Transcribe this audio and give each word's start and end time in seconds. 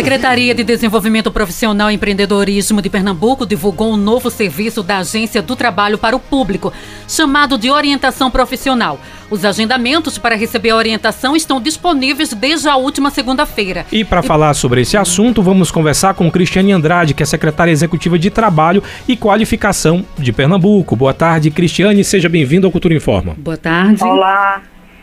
Secretaria 0.00 0.54
de 0.54 0.64
Desenvolvimento 0.64 1.30
Profissional 1.30 1.90
e 1.90 1.94
Empreendedorismo 1.94 2.80
de 2.80 2.88
Pernambuco 2.88 3.44
divulgou 3.44 3.92
um 3.92 3.98
novo 3.98 4.30
serviço 4.30 4.82
da 4.82 4.96
Agência 4.96 5.42
do 5.42 5.54
Trabalho 5.54 5.98
para 5.98 6.16
o 6.16 6.18
público, 6.18 6.72
chamado 7.06 7.58
de 7.58 7.70
Orientação 7.70 8.30
Profissional. 8.30 8.98
Os 9.28 9.44
agendamentos 9.44 10.16
para 10.16 10.36
receber 10.36 10.70
a 10.70 10.76
orientação 10.76 11.36
estão 11.36 11.60
disponíveis 11.60 12.32
desde 12.32 12.66
a 12.66 12.76
última 12.76 13.10
segunda-feira. 13.10 13.84
E 13.92 14.02
para 14.02 14.20
e... 14.20 14.22
falar 14.22 14.54
sobre 14.54 14.80
esse 14.80 14.96
assunto, 14.96 15.42
vamos 15.42 15.70
conversar 15.70 16.14
com 16.14 16.30
Cristiane 16.30 16.72
Andrade, 16.72 17.12
que 17.12 17.22
é 17.22 17.26
secretária 17.26 17.70
executiva 17.70 18.18
de 18.18 18.30
Trabalho 18.30 18.82
e 19.06 19.18
Qualificação 19.18 20.02
de 20.16 20.32
Pernambuco. 20.32 20.96
Boa 20.96 21.12
tarde, 21.12 21.50
Cristiane, 21.50 22.02
seja 22.04 22.30
bem-vindo 22.30 22.66
ao 22.66 22.72
Cultura 22.72 22.94
Informa. 22.94 23.34
Boa 23.36 23.58
tarde. 23.58 24.02
Olá. 24.02 24.62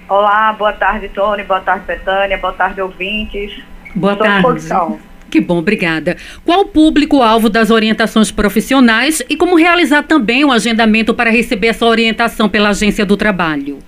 Olá, 0.10 0.54
boa 0.54 0.74
tarde, 0.74 1.08
Tony, 1.10 1.44
boa 1.44 1.60
tarde, 1.60 1.84
Betânia, 1.86 2.38
boa 2.40 2.54
tarde, 2.54 2.82
ouvintes. 2.82 3.52
Boa 3.98 4.14
Estou 4.14 4.28
tarde. 4.28 5.00
Que 5.30 5.42
bom, 5.42 5.58
obrigada. 5.58 6.16
Qual 6.46 6.62
o 6.62 6.66
público-alvo 6.66 7.50
das 7.50 7.70
orientações 7.72 8.32
profissionais 8.32 9.22
e 9.28 9.36
como 9.36 9.56
realizar 9.56 10.04
também 10.04 10.46
o 10.46 10.52
agendamento 10.52 11.14
para 11.14 11.30
receber 11.30 11.68
essa 11.68 11.86
orientação 11.86 12.48
pela 12.48 12.70
Agência 12.70 13.06
do 13.06 13.18
Trabalho? 13.18 13.80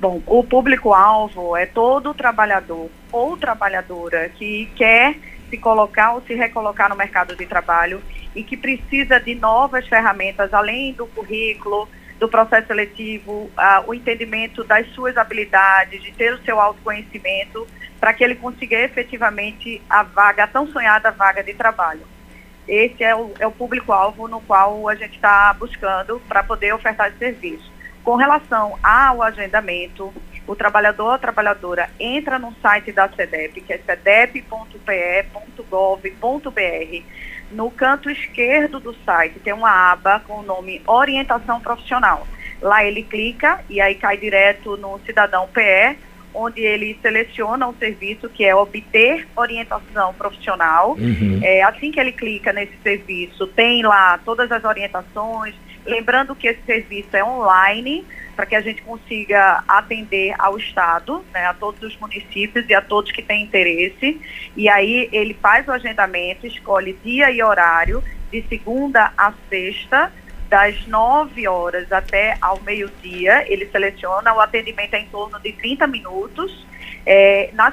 Bom, 0.00 0.22
o 0.26 0.42
público-alvo 0.42 1.56
é 1.56 1.66
todo 1.66 2.14
trabalhador 2.14 2.88
ou 3.12 3.36
trabalhadora 3.36 4.30
que 4.30 4.68
quer 4.76 5.16
se 5.50 5.58
colocar 5.58 6.12
ou 6.12 6.22
se 6.22 6.34
recolocar 6.34 6.88
no 6.88 6.96
mercado 6.96 7.36
de 7.36 7.44
trabalho 7.44 8.00
e 8.34 8.42
que 8.42 8.56
precisa 8.56 9.18
de 9.18 9.34
novas 9.34 9.86
ferramentas, 9.86 10.54
além 10.54 10.92
do 10.92 11.06
currículo, 11.06 11.88
do 12.18 12.28
processo 12.28 12.68
seletivo, 12.68 13.50
o 13.86 13.94
entendimento 13.94 14.64
das 14.64 14.86
suas 14.94 15.16
habilidades, 15.16 16.02
de 16.02 16.12
ter 16.12 16.32
o 16.32 16.42
seu 16.44 16.60
autoconhecimento, 16.60 17.66
para 18.00 18.12
que 18.12 18.22
ele 18.22 18.34
consiga 18.34 18.78
efetivamente 18.78 19.80
a 19.88 20.02
vaga, 20.02 20.44
a 20.44 20.46
tão 20.46 20.66
sonhada 20.68 21.10
vaga 21.10 21.42
de 21.42 21.54
trabalho. 21.54 22.02
Esse 22.66 23.04
é 23.04 23.14
o, 23.14 23.32
é 23.38 23.46
o 23.46 23.52
público-alvo 23.52 24.26
no 24.26 24.40
qual 24.40 24.88
a 24.88 24.94
gente 24.94 25.16
está 25.16 25.52
buscando 25.52 26.20
para 26.28 26.42
poder 26.42 26.72
ofertar 26.72 27.08
esse 27.08 27.18
serviço. 27.18 27.72
Com 28.02 28.16
relação 28.16 28.78
ao 28.82 29.22
agendamento, 29.22 30.12
o 30.46 30.54
trabalhador 30.54 31.12
ou 31.12 31.18
trabalhadora 31.18 31.88
entra 31.98 32.38
no 32.38 32.54
site 32.60 32.92
da 32.92 33.08
CEDEP, 33.08 33.62
que 33.62 33.72
é 33.72 33.78
cedep.pe.gov.br, 33.78 34.42
no 37.50 37.70
canto 37.70 38.10
esquerdo 38.10 38.80
do 38.80 38.94
site 39.04 39.38
tem 39.40 39.52
uma 39.52 39.92
aba 39.92 40.20
com 40.20 40.40
o 40.40 40.42
nome 40.42 40.82
Orientação 40.86 41.60
Profissional. 41.60 42.26
Lá 42.60 42.84
ele 42.84 43.02
clica 43.02 43.60
e 43.68 43.80
aí 43.80 43.94
cai 43.94 44.16
direto 44.16 44.76
no 44.76 44.98
Cidadão 45.04 45.48
PE, 45.52 45.96
onde 46.34 46.60
ele 46.60 46.98
seleciona 47.00 47.68
um 47.68 47.74
serviço 47.74 48.28
que 48.28 48.44
é 48.44 48.54
obter 48.54 49.28
orientação 49.36 50.12
profissional. 50.14 50.96
Uhum. 50.98 51.40
É, 51.42 51.62
assim 51.62 51.92
que 51.92 52.00
ele 52.00 52.12
clica 52.12 52.52
nesse 52.52 52.76
serviço, 52.82 53.46
tem 53.46 53.82
lá 53.82 54.18
todas 54.24 54.50
as 54.50 54.64
orientações. 54.64 55.54
Lembrando 55.86 56.34
que 56.34 56.48
esse 56.48 56.62
serviço 56.62 57.16
é 57.16 57.24
online, 57.24 58.04
para 58.34 58.46
que 58.46 58.56
a 58.56 58.60
gente 58.60 58.82
consiga 58.82 59.62
atender 59.68 60.34
ao 60.38 60.56
Estado, 60.56 61.24
né, 61.32 61.46
a 61.46 61.54
todos 61.54 61.82
os 61.82 61.96
municípios 61.98 62.68
e 62.68 62.74
a 62.74 62.80
todos 62.80 63.12
que 63.12 63.22
têm 63.22 63.44
interesse. 63.44 64.20
E 64.56 64.68
aí 64.68 65.08
ele 65.12 65.34
faz 65.34 65.68
o 65.68 65.72
agendamento, 65.72 66.46
escolhe 66.46 66.98
dia 67.04 67.30
e 67.30 67.42
horário, 67.42 68.02
de 68.30 68.42
segunda 68.48 69.12
a 69.16 69.32
sexta, 69.48 70.12
das 70.48 70.86
9 70.86 71.46
horas 71.48 71.90
até 71.92 72.36
ao 72.40 72.60
meio-dia. 72.60 73.44
Ele 73.50 73.66
seleciona, 73.66 74.34
o 74.34 74.40
atendimento 74.40 74.94
é 74.94 75.00
em 75.00 75.06
torno 75.06 75.38
de 75.40 75.52
30 75.52 75.86
minutos. 75.86 76.66
É, 77.06 77.50
na 77.52 77.72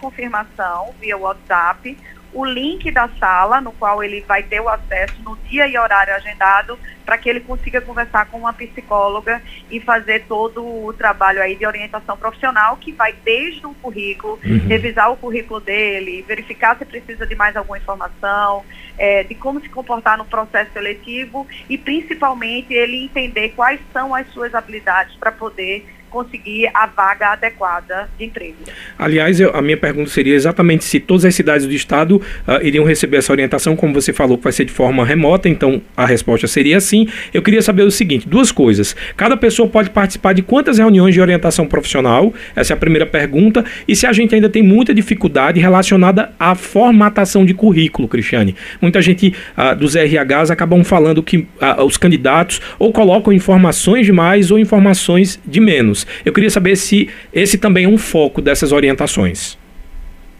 confirmação 0.00 0.94
via 1.00 1.16
WhatsApp, 1.16 1.96
o 2.36 2.44
link 2.44 2.90
da 2.90 3.08
sala, 3.18 3.62
no 3.62 3.72
qual 3.72 4.04
ele 4.04 4.20
vai 4.20 4.42
ter 4.42 4.60
o 4.60 4.68
acesso 4.68 5.14
no 5.22 5.36
dia 5.48 5.66
e 5.66 5.78
horário 5.78 6.14
agendado, 6.14 6.78
para 7.04 7.16
que 7.16 7.30
ele 7.30 7.40
consiga 7.40 7.80
conversar 7.80 8.26
com 8.26 8.36
uma 8.36 8.52
psicóloga 8.52 9.40
e 9.70 9.80
fazer 9.80 10.26
todo 10.28 10.62
o 10.62 10.92
trabalho 10.92 11.40
aí 11.40 11.56
de 11.56 11.66
orientação 11.66 12.14
profissional, 12.14 12.76
que 12.76 12.92
vai 12.92 13.14
desde 13.24 13.64
o 13.64 13.72
currículo, 13.74 14.38
uhum. 14.44 14.68
revisar 14.68 15.10
o 15.10 15.16
currículo 15.16 15.60
dele, 15.60 16.24
verificar 16.28 16.76
se 16.76 16.84
precisa 16.84 17.26
de 17.26 17.34
mais 17.34 17.56
alguma 17.56 17.78
informação, 17.78 18.62
é, 18.98 19.22
de 19.24 19.34
como 19.34 19.58
se 19.60 19.70
comportar 19.70 20.18
no 20.18 20.26
processo 20.26 20.72
seletivo 20.72 21.46
e 21.70 21.78
principalmente 21.78 22.74
ele 22.74 23.04
entender 23.04 23.50
quais 23.56 23.80
são 23.94 24.14
as 24.14 24.28
suas 24.28 24.54
habilidades 24.54 25.16
para 25.16 25.32
poder 25.32 25.86
conseguir 26.10 26.68
a 26.72 26.86
vaga 26.86 27.32
adequada 27.32 28.08
de 28.18 28.24
emprego. 28.24 28.56
Aliás, 28.98 29.40
eu, 29.40 29.54
a 29.54 29.62
minha 29.62 29.76
pergunta 29.76 30.10
seria 30.10 30.34
exatamente 30.34 30.84
se 30.84 31.00
todas 31.00 31.24
as 31.24 31.34
cidades 31.34 31.66
do 31.66 31.72
estado 31.72 32.16
uh, 32.16 32.62
iriam 32.62 32.84
receber 32.84 33.18
essa 33.18 33.32
orientação, 33.32 33.76
como 33.76 33.94
você 33.94 34.12
falou 34.12 34.36
que 34.36 34.44
vai 34.44 34.52
ser 34.52 34.64
de 34.64 34.72
forma 34.72 35.04
remota, 35.04 35.48
então 35.48 35.80
a 35.96 36.06
resposta 36.06 36.46
seria 36.46 36.80
sim. 36.80 37.08
Eu 37.32 37.42
queria 37.42 37.62
saber 37.62 37.82
o 37.82 37.90
seguinte, 37.90 38.28
duas 38.28 38.50
coisas. 38.52 38.94
Cada 39.16 39.36
pessoa 39.36 39.68
pode 39.68 39.90
participar 39.90 40.32
de 40.32 40.42
quantas 40.42 40.78
reuniões 40.78 41.14
de 41.14 41.20
orientação 41.20 41.66
profissional? 41.66 42.32
Essa 42.54 42.72
é 42.72 42.74
a 42.74 42.78
primeira 42.78 43.06
pergunta. 43.06 43.64
E 43.86 43.94
se 43.94 44.06
a 44.06 44.12
gente 44.12 44.34
ainda 44.34 44.48
tem 44.48 44.62
muita 44.62 44.94
dificuldade 44.94 45.60
relacionada 45.60 46.32
à 46.38 46.54
formatação 46.54 47.44
de 47.44 47.54
currículo, 47.54 48.08
Cristiane? 48.08 48.54
Muita 48.80 49.00
gente 49.00 49.34
uh, 49.56 49.76
dos 49.76 49.94
RHs 49.94 50.50
acabam 50.50 50.84
falando 50.84 51.22
que 51.22 51.38
uh, 51.38 51.84
os 51.84 51.96
candidatos 51.96 52.60
ou 52.78 52.92
colocam 52.92 53.32
informações 53.32 54.06
demais 54.06 54.50
ou 54.50 54.58
informações 54.58 55.40
de 55.46 55.60
menos. 55.60 55.95
Eu 56.24 56.32
queria 56.32 56.50
saber 56.50 56.76
se 56.76 57.08
esse 57.32 57.56
também 57.56 57.84
é 57.84 57.88
um 57.88 57.96
foco 57.96 58.42
dessas 58.42 58.72
orientações. 58.72 59.56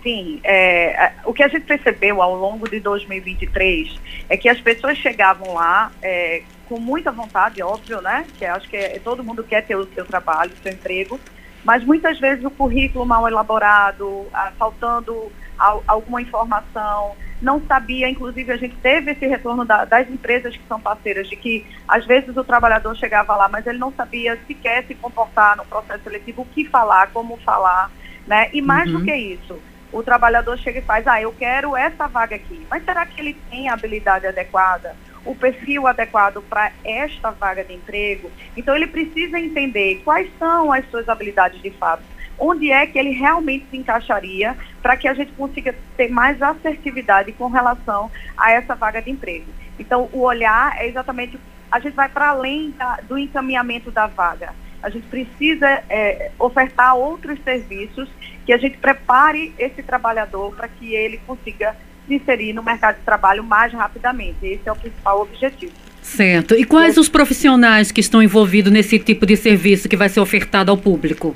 Sim, 0.03 0.41
é, 0.45 1.13
o 1.25 1.33
que 1.33 1.43
a 1.43 1.49
gente 1.49 1.65
percebeu 1.65 2.23
ao 2.23 2.37
longo 2.37 2.69
de 2.69 2.79
2023 2.79 4.01
é 4.29 4.37
que 4.37 4.49
as 4.49 4.61
pessoas 4.61 4.97
chegavam 4.99 5.55
lá 5.55 5.91
é, 6.01 6.43
com 6.69 6.79
muita 6.79 7.11
vontade, 7.11 7.61
óbvio, 7.63 8.01
né? 8.01 8.25
Que 8.39 8.45
acho 8.45 8.69
que 8.69 8.77
é, 8.77 9.01
todo 9.03 9.25
mundo 9.25 9.43
quer 9.43 9.65
ter 9.67 9.75
o 9.75 9.85
seu 9.95 10.05
trabalho, 10.05 10.53
o 10.53 10.63
seu 10.63 10.73
emprego, 10.73 11.19
mas 11.67 11.85
muitas 11.85 12.19
vezes 12.21 12.45
o 12.45 12.51
currículo 12.51 13.05
mal 13.05 13.27
elaborado, 13.27 14.25
ah, 14.33 14.53
faltando 14.57 15.33
alguma 15.59 16.23
informação, 16.23 17.17
não 17.43 17.61
sabia, 17.67 18.09
inclusive 18.09 18.53
a 18.53 18.57
gente 18.57 18.77
teve 18.77 19.11
esse 19.11 19.27
retorno 19.27 19.65
da, 19.65 19.85
das 19.85 20.09
empresas 20.09 20.57
que 20.57 20.63
são 20.69 20.79
parceiras, 20.81 21.29
de 21.29 21.35
que 21.35 21.67
às 21.89 22.07
vezes 22.07 22.37
o 22.37 22.45
trabalhador 22.45 22.95
chegava 22.95 23.35
lá, 23.35 23.49
mas 23.49 23.67
ele 23.67 23.79
não 23.79 23.93
sabia 23.93 24.39
sequer 24.47 24.85
se 24.85 24.95
comportar 24.95 25.57
no 25.57 25.65
processo 25.65 26.05
seletivo, 26.05 26.43
o 26.43 26.47
que 26.47 26.65
falar, 26.67 27.09
como 27.09 27.37
falar, 27.39 27.91
né? 28.29 28.49
E 28.53 28.63
mais 28.63 28.89
uhum. 28.93 29.01
do 29.01 29.05
que 29.05 29.15
isso, 29.15 29.59
o 29.93 30.03
trabalhador 30.05 30.57
chega 30.59 30.79
e 30.79 30.83
faz, 30.83 31.05
ah, 31.07 31.21
eu 31.21 31.33
quero 31.33 31.77
essa 31.77 32.07
vaga 32.07 32.37
aqui, 32.37 32.65
mas 32.71 32.85
será 32.85 33.05
que 33.05 33.21
ele 33.21 33.35
tem 33.51 33.69
a 33.69 33.75
habilidade 33.75 34.27
adequada? 34.27 34.95
O 35.27 35.35
perfil 35.35 35.87
adequado 35.87 36.43
para 36.43 36.73
esta 36.85 37.31
vaga 37.31 37.65
de 37.65 37.75
emprego. 37.75 38.31
Então, 38.57 38.75
ele 38.75 38.87
precisa 38.87 39.39
entender 39.39 40.01
quais 40.05 40.31
são 40.39 40.73
as 40.73 40.89
suas 40.91 41.09
habilidades 41.09 41.61
de 41.61 41.71
fato 41.71 42.03
onde 42.39 42.71
é 42.71 42.87
que 42.87 42.99
ele 42.99 43.11
realmente 43.11 43.67
se 43.71 43.77
encaixaria 43.77 44.57
para 44.83 44.97
que 44.97 45.09
a 45.09 45.15
gente 45.15 45.33
consiga 45.33 45.75
ter 45.97 46.09
mais 46.09 46.41
assertividade 46.41 47.33
com 47.33 47.49
relação 47.49 48.11
a 48.37 48.53
essa 48.53 48.75
vaga 48.75 49.01
de 49.01 49.11
emprego. 49.11 49.47
Então, 49.79 50.09
o 50.13 50.21
olhar 50.21 50.77
é 50.79 50.87
exatamente, 50.87 51.39
a 51.71 51.81
gente 51.81 51.95
vai 51.95 52.09
para 52.09 52.29
além 52.29 52.71
da, 52.73 52.97
do 53.09 53.19
encaminhamento 53.19 53.91
da 53.91 54.07
vaga. 54.07 54.53
A 54.83 54.91
gente 54.91 55.07
precisa 55.09 55.83
é, 55.89 56.31
ofertar 56.39 56.95
outros 56.95 57.43
serviços 57.43 58.09
que 58.45 58.53
a 58.53 58.59
gente 58.59 58.77
prepare 58.79 59.53
esse 59.59 59.83
trabalhador 59.83 60.55
para 60.55 60.69
que 60.69 60.95
ele 60.95 61.19
consiga 61.27 61.75
se 62.07 62.15
inserir 62.15 62.53
no 62.53 62.63
mercado 62.63 62.97
de 62.97 63.03
trabalho 63.03 63.43
mais 63.43 63.73
rapidamente. 63.73 64.37
Esse 64.43 64.69
é 64.69 64.73
o 64.73 64.77
principal 64.77 65.23
objetivo. 65.23 65.73
Certo. 66.03 66.55
E 66.55 66.65
quais 66.65 66.97
os 66.97 67.09
profissionais 67.09 67.91
que 67.91 68.01
estão 68.01 68.23
envolvidos 68.23 68.73
nesse 68.73 68.99
tipo 68.99 69.27
de 69.27 69.37
serviço 69.37 69.89
que 69.89 69.97
vai 69.97 70.09
ser 70.09 70.21
ofertado 70.21 70.71
ao 70.71 70.79
público? 70.79 71.35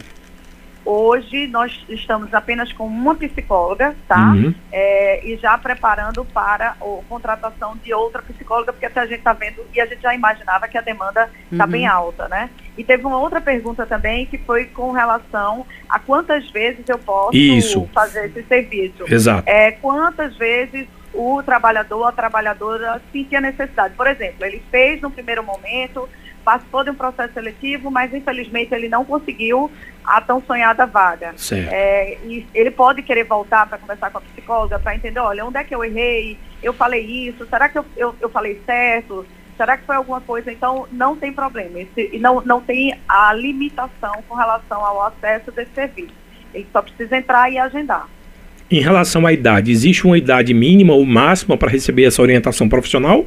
Hoje 0.92 1.46
nós 1.46 1.84
estamos 1.88 2.34
apenas 2.34 2.72
com 2.72 2.84
uma 2.84 3.14
psicóloga, 3.14 3.94
tá? 4.08 4.32
Uhum. 4.32 4.52
É, 4.72 5.24
e 5.24 5.36
já 5.36 5.56
preparando 5.56 6.24
para 6.24 6.70
a 6.70 6.74
contratação 7.08 7.76
de 7.76 7.94
outra 7.94 8.20
psicóloga, 8.22 8.72
porque 8.72 8.86
a 8.86 9.06
gente 9.06 9.18
está 9.18 9.32
vendo 9.32 9.64
e 9.72 9.80
a 9.80 9.86
gente 9.86 10.02
já 10.02 10.12
imaginava 10.12 10.66
que 10.66 10.76
a 10.76 10.80
demanda 10.80 11.30
está 11.52 11.64
uhum. 11.64 11.70
bem 11.70 11.86
alta, 11.86 12.26
né? 12.26 12.50
E 12.76 12.82
teve 12.82 13.06
uma 13.06 13.18
outra 13.18 13.40
pergunta 13.40 13.86
também 13.86 14.26
que 14.26 14.36
foi 14.38 14.64
com 14.64 14.90
relação 14.90 15.64
a 15.88 16.00
quantas 16.00 16.50
vezes 16.50 16.84
eu 16.88 16.98
posso 16.98 17.36
Isso. 17.36 17.88
fazer 17.94 18.26
esse 18.26 18.42
serviço. 18.48 19.04
Exato. 19.06 19.48
É, 19.48 19.70
quantas 19.70 20.36
vezes 20.36 20.88
o 21.14 21.40
trabalhador, 21.44 22.06
a 22.06 22.12
trabalhadora 22.12 23.00
sentia 23.12 23.40
necessidade. 23.40 23.94
Por 23.94 24.08
exemplo, 24.08 24.44
ele 24.44 24.60
fez 24.72 25.00
no 25.00 25.10
primeiro 25.12 25.44
momento 25.44 26.08
participou 26.44 26.84
de 26.84 26.90
um 26.90 26.94
processo 26.94 27.34
seletivo, 27.34 27.90
mas 27.90 28.12
infelizmente 28.12 28.74
ele 28.74 28.88
não 28.88 29.04
conseguiu 29.04 29.70
a 30.04 30.20
tão 30.20 30.42
sonhada 30.42 30.86
vaga. 30.86 31.34
É, 31.70 32.18
e 32.24 32.46
ele 32.54 32.70
pode 32.70 33.02
querer 33.02 33.24
voltar 33.24 33.66
para 33.68 33.78
conversar 33.78 34.10
com 34.10 34.18
a 34.18 34.20
psicóloga 34.20 34.78
para 34.78 34.94
entender, 34.94 35.20
olha, 35.20 35.44
onde 35.44 35.58
é 35.58 35.64
que 35.64 35.74
eu 35.74 35.84
errei? 35.84 36.38
Eu 36.62 36.72
falei 36.72 37.04
isso? 37.04 37.46
Será 37.46 37.68
que 37.68 37.78
eu, 37.78 37.84
eu, 37.96 38.14
eu 38.20 38.28
falei 38.28 38.60
certo? 38.66 39.26
Será 39.56 39.76
que 39.76 39.84
foi 39.84 39.96
alguma 39.96 40.20
coisa? 40.20 40.50
Então, 40.50 40.86
não 40.90 41.16
tem 41.16 41.32
problema. 41.32 41.80
Esse, 41.80 42.18
não, 42.18 42.40
não 42.40 42.60
tem 42.60 42.98
a 43.06 43.32
limitação 43.34 44.22
com 44.26 44.34
relação 44.34 44.84
ao 44.84 45.02
acesso 45.02 45.52
desse 45.52 45.70
serviço. 45.74 46.14
Ele 46.54 46.66
só 46.72 46.80
precisa 46.80 47.16
entrar 47.16 47.52
e 47.52 47.58
agendar. 47.58 48.08
Em 48.70 48.80
relação 48.80 49.26
à 49.26 49.32
idade, 49.32 49.70
existe 49.70 50.06
uma 50.06 50.16
idade 50.16 50.54
mínima 50.54 50.94
ou 50.94 51.04
máxima 51.04 51.56
para 51.56 51.68
receber 51.68 52.04
essa 52.04 52.22
orientação 52.22 52.68
profissional? 52.68 53.26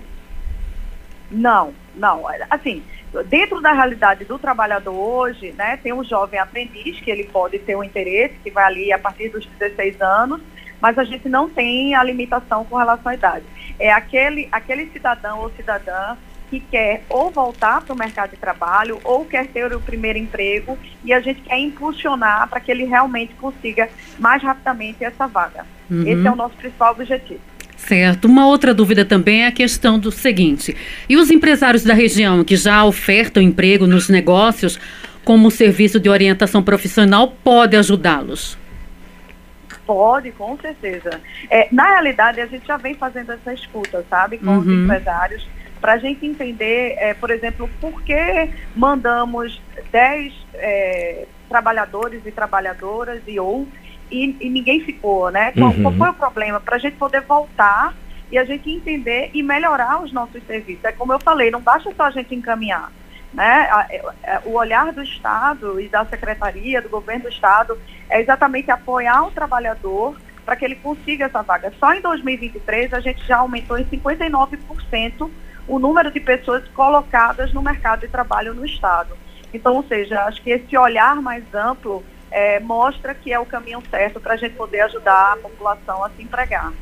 Não, 1.29 1.73
não. 1.95 2.23
Assim, 2.49 2.81
dentro 3.21 3.61
da 3.61 3.71
realidade 3.71 4.25
do 4.25 4.39
trabalhador 4.39 4.93
hoje, 4.93 5.53
né, 5.57 5.77
tem 5.77 5.93
um 5.93 6.03
jovem 6.03 6.39
aprendiz 6.39 6.99
que 6.99 7.11
ele 7.11 7.25
pode 7.25 7.59
ter 7.59 7.75
um 7.75 7.83
interesse, 7.83 8.35
que 8.43 8.49
vai 8.49 8.63
ali 8.63 8.91
a 8.91 8.97
partir 8.97 9.29
dos 9.29 9.45
16 9.45 10.01
anos, 10.01 10.41
mas 10.81 10.97
a 10.97 11.03
gente 11.03 11.29
não 11.29 11.49
tem 11.49 11.95
a 11.95 12.03
limitação 12.03 12.65
com 12.65 12.75
relação 12.75 13.11
à 13.11 13.15
idade. 13.15 13.45
É 13.79 13.91
aquele, 13.91 14.49
aquele 14.51 14.87
cidadão 14.87 15.39
ou 15.39 15.51
cidadã 15.51 16.17
que 16.49 16.59
quer 16.59 17.03
ou 17.09 17.31
voltar 17.31 17.81
para 17.81 17.93
o 17.93 17.97
mercado 17.97 18.31
de 18.31 18.37
trabalho 18.37 18.99
ou 19.03 19.25
quer 19.25 19.47
ter 19.47 19.73
o 19.73 19.81
primeiro 19.81 20.19
emprego 20.19 20.77
e 21.03 21.11
a 21.11 21.19
gente 21.19 21.41
quer 21.41 21.57
impulsionar 21.57 22.47
para 22.47 22.59
que 22.59 22.69
ele 22.69 22.83
realmente 22.83 23.33
consiga 23.35 23.89
mais 24.19 24.43
rapidamente 24.43 25.03
essa 25.03 25.25
vaga. 25.25 25.65
Uhum. 25.89 26.05
Esse 26.05 26.27
é 26.27 26.31
o 26.31 26.35
nosso 26.35 26.55
principal 26.55 26.91
objetivo. 26.91 27.41
Certo. 27.85 28.25
Uma 28.25 28.47
outra 28.47 28.73
dúvida 28.73 29.03
também 29.03 29.43
é 29.43 29.47
a 29.47 29.51
questão 29.51 29.99
do 29.99 30.11
seguinte: 30.11 30.75
e 31.09 31.17
os 31.17 31.29
empresários 31.29 31.83
da 31.83 31.93
região 31.93 32.43
que 32.43 32.55
já 32.55 32.83
ofertam 32.85 33.43
emprego 33.43 33.85
nos 33.85 34.07
negócios, 34.07 34.79
como 35.25 35.47
o 35.47 35.51
serviço 35.51 35.99
de 35.99 36.09
orientação 36.09 36.63
profissional, 36.63 37.35
pode 37.43 37.75
ajudá-los? 37.75 38.57
Pode, 39.85 40.31
com 40.31 40.57
certeza. 40.57 41.19
É, 41.49 41.67
na 41.71 41.89
realidade, 41.89 42.39
a 42.39 42.45
gente 42.45 42.65
já 42.65 42.77
vem 42.77 42.95
fazendo 42.95 43.33
essa 43.33 43.53
escuta, 43.53 44.05
sabe, 44.09 44.37
com 44.37 44.51
uhum. 44.51 44.59
os 44.59 44.67
empresários 44.67 45.45
para 45.81 45.93
a 45.93 45.97
gente 45.97 46.25
entender, 46.25 46.95
é, 46.97 47.13
por 47.13 47.29
exemplo, 47.29 47.69
por 47.81 48.01
que 48.03 48.49
mandamos 48.73 49.61
10 49.91 50.33
é, 50.53 51.25
trabalhadores 51.49 52.21
e 52.25 52.31
trabalhadoras 52.31 53.21
e 53.27 53.37
ou 53.37 53.67
e, 54.13 54.37
e 54.39 54.49
ninguém 54.49 54.81
ficou, 54.81 55.31
né? 55.31 55.51
Qual, 55.51 55.71
uhum. 55.71 55.81
qual 55.81 55.93
foi 55.93 56.09
o 56.09 56.13
problema? 56.13 56.59
Para 56.59 56.75
a 56.75 56.79
gente 56.79 56.95
poder 56.97 57.21
voltar 57.21 57.95
e 58.31 58.37
a 58.37 58.45
gente 58.45 58.69
entender 58.69 59.31
e 59.33 59.41
melhorar 59.41 60.03
os 60.03 60.11
nossos 60.13 60.41
serviços. 60.45 60.83
É 60.85 60.91
como 60.91 61.13
eu 61.13 61.19
falei, 61.19 61.49
não 61.49 61.61
basta 61.61 61.91
só 61.95 62.03
a 62.03 62.11
gente 62.11 62.33
encaminhar. 62.33 62.91
Né? 63.33 63.67
É, 63.89 64.05
é, 64.23 64.41
o 64.45 64.53
olhar 64.53 64.93
do 64.93 65.01
Estado 65.01 65.79
e 65.81 65.87
da 65.87 66.05
Secretaria, 66.05 66.81
do 66.81 66.89
Governo 66.89 67.23
do 67.23 67.29
Estado, 67.29 67.77
é 68.09 68.21
exatamente 68.21 68.69
apoiar 68.69 69.23
o 69.23 69.31
trabalhador 69.31 70.15
para 70.45 70.55
que 70.55 70.65
ele 70.65 70.75
consiga 70.75 71.25
essa 71.25 71.41
vaga. 71.41 71.73
Só 71.79 71.93
em 71.93 72.01
2023 72.01 72.93
a 72.93 72.99
gente 72.99 73.25
já 73.25 73.37
aumentou 73.37 73.77
em 73.77 73.85
59% 73.85 75.29
o 75.67 75.79
número 75.79 76.11
de 76.11 76.19
pessoas 76.19 76.67
colocadas 76.69 77.53
no 77.53 77.61
mercado 77.61 78.01
de 78.01 78.07
trabalho 78.09 78.53
no 78.53 78.65
Estado. 78.65 79.17
Então, 79.53 79.75
ou 79.75 79.83
seja, 79.83 80.23
acho 80.25 80.41
que 80.41 80.49
esse 80.49 80.77
olhar 80.77 81.15
mais 81.21 81.43
amplo 81.53 82.03
é, 82.33 82.59
mostra 82.59 83.13
que 83.13 83.31
é 83.31 83.39
o 83.39 83.45
caminho 83.45 83.81
certo 83.89 84.19
para 84.19 84.33
a 84.33 84.37
gente 84.37 84.55
poder 84.55 84.81
ajudar 84.81 85.33
a 85.33 85.37
população 85.37 86.03
a 86.03 86.09
se 86.09 86.21
empregar. 86.21 86.73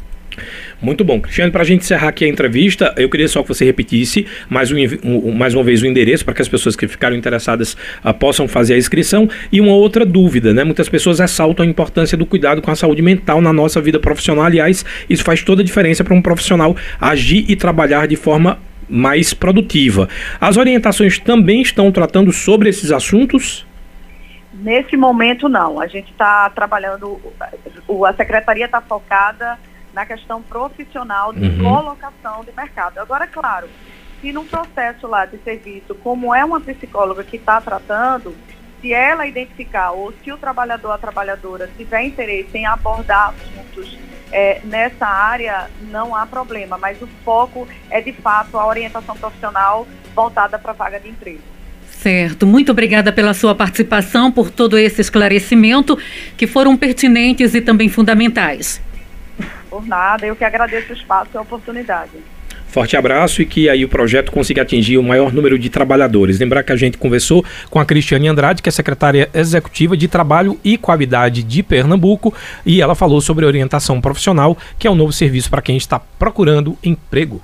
Muito 0.82 1.04
bom. 1.04 1.20
Cristiano, 1.20 1.52
para 1.52 1.62
a 1.62 1.66
gente 1.66 1.82
encerrar 1.82 2.08
aqui 2.08 2.24
a 2.24 2.28
entrevista, 2.28 2.94
eu 2.98 3.10
queria 3.10 3.28
só 3.28 3.42
que 3.42 3.50
você 3.50 3.66
repetisse 3.66 4.26
mais, 4.50 4.72
um, 4.72 4.78
um, 5.04 5.32
mais 5.34 5.54
uma 5.54 5.64
vez 5.64 5.82
o 5.82 5.86
endereço 5.86 6.24
para 6.24 6.34
que 6.34 6.42
as 6.42 6.48
pessoas 6.48 6.76
que 6.76 6.88
ficaram 6.88 7.16
interessadas 7.16 7.76
uh, 8.04 8.14
possam 8.14 8.48
fazer 8.48 8.76
a 8.76 8.78
inscrição. 8.78 9.30
E 9.52 9.60
uma 9.60 9.74
outra 9.74 10.06
dúvida, 10.06 10.54
né? 10.54 10.64
Muitas 10.64 10.88
pessoas 10.88 11.20
ressaltam 11.20 11.66
a 11.66 11.70
importância 11.70 12.18
do 12.18 12.26
cuidado 12.26 12.62
com 12.62 12.72
a 12.72 12.76
saúde 12.76 13.02
mental 13.02 13.42
na 13.42 13.52
nossa 13.52 13.82
vida 13.82 14.00
profissional. 14.00 14.46
Aliás, 14.46 14.86
isso 15.10 15.24
faz 15.24 15.44
toda 15.44 15.62
a 15.62 15.66
diferença 15.66 16.04
para 16.04 16.16
um 16.16 16.22
profissional 16.22 16.76
agir 17.00 17.46
e 17.50 17.56
trabalhar 17.56 18.08
de 18.08 18.16
forma 18.16 18.58
mais 18.90 19.34
produtiva. 19.34 20.10
As 20.40 20.58
orientações 20.58 21.20
também 21.20 21.62
estão 21.62 21.92
tratando 21.92 22.32
sobre 22.32 22.70
esses 22.70 22.92
assuntos? 22.92 23.66
Nesse 24.54 24.98
momento, 24.98 25.48
não. 25.48 25.80
A 25.80 25.88
gente 25.88 26.12
está 26.12 26.50
trabalhando, 26.50 27.20
a 28.06 28.14
secretaria 28.14 28.66
está 28.66 28.82
focada 28.82 29.58
na 29.94 30.06
questão 30.06 30.42
profissional 30.42 31.34
de 31.34 31.48
uhum. 31.48 31.64
colocação 31.64 32.44
de 32.44 32.52
mercado. 32.52 33.00
Agora, 33.00 33.28
claro, 33.28 33.68
se 34.20 34.32
num 34.32 34.46
processo 34.46 35.08
lá 35.08 35.26
de 35.26 35.38
serviço, 35.40 35.96
como 35.96 36.34
é 36.34 36.44
uma 36.44 36.62
psicóloga 36.62 37.24
que 37.24 37.38
está 37.38 37.60
tratando, 37.60 38.36
se 38.80 38.94
ela 38.94 39.28
identificar 39.28 39.92
ou 39.92 40.14
se 40.24 40.32
o 40.32 40.38
trabalhador, 40.38 40.92
a 40.92 40.98
trabalhadora 40.98 41.70
tiver 41.78 42.04
interesse 42.04 42.58
em 42.58 42.66
abordar 42.66 43.30
assuntos 43.30 43.98
é, 44.32 44.62
nessa 44.64 45.06
área, 45.06 45.70
não 45.90 46.16
há 46.16 46.26
problema, 46.26 46.78
mas 46.78 47.02
o 47.02 47.08
foco 47.24 47.68
é 47.90 48.02
de 48.02 48.14
fato 48.14 48.58
a 48.58 48.66
orientação 48.66 49.16
profissional 49.16 49.88
voltada 50.16 50.58
para 50.58 50.72
a 50.72 50.76
vaga 50.76 51.00
de 51.00 51.10
emprego. 51.10 51.44
Certo. 52.00 52.48
Muito 52.48 52.72
obrigada 52.72 53.12
pela 53.12 53.34
sua 53.34 53.54
participação, 53.54 54.32
por 54.32 54.50
todo 54.50 54.78
esse 54.78 55.02
esclarecimento, 55.02 55.98
que 56.36 56.48
foram 56.48 56.76
pertinentes 56.76 57.54
e 57.54 57.62
também 57.62 57.90
fundamentais. 57.90 58.82
Por 59.70 59.86
nada, 59.86 60.26
eu 60.26 60.36
que 60.36 60.44
agradeço 60.44 60.92
o 60.92 60.96
espaço 60.96 61.30
e 61.34 61.38
a 61.38 61.42
oportunidade. 61.42 62.12
Forte 62.72 62.96
abraço 62.96 63.42
e 63.42 63.46
que 63.46 63.70
aí 63.70 63.84
o 63.84 63.90
projeto 63.90 64.32
consiga 64.32 64.62
atingir 64.62 64.98
o 64.98 65.04
maior 65.04 65.34
número 65.34 65.60
de 65.60 65.70
trabalhadores. 65.70 66.40
Lembrar 66.40 66.64
que 66.64 66.72
a 66.72 66.76
gente 66.78 66.98
conversou 66.98 67.44
com 67.70 67.80
a 67.80 67.86
Cristiane 67.86 68.30
Andrade, 68.30 68.62
que 68.62 68.70
é 68.70 68.72
secretária 68.72 69.30
executiva 69.34 69.98
de 69.98 70.08
Trabalho 70.08 70.58
e 70.64 70.78
Qualidade 70.78 71.44
de 71.44 71.62
Pernambuco, 71.62 72.34
e 72.66 72.82
ela 72.82 72.96
falou 72.96 73.20
sobre 73.20 73.46
orientação 73.46 74.00
profissional, 74.00 74.58
que 74.80 74.88
é 74.88 74.92
um 74.92 74.96
novo 74.96 75.12
serviço 75.12 75.50
para 75.50 75.62
quem 75.62 75.76
está 75.76 76.00
procurando 76.00 76.78
emprego. 76.82 77.44